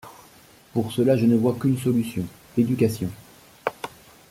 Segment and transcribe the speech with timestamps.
[0.73, 2.23] Pour cela, je ne vois qu’une solution:
[2.57, 3.11] l’éducation!